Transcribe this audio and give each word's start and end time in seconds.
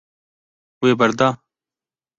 Wê 0.81 0.91
berda. 0.99 1.29